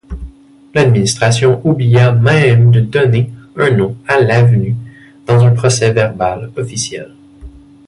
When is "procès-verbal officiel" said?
5.51-7.11